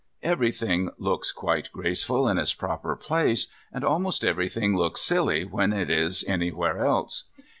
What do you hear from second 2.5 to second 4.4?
proper place, and almost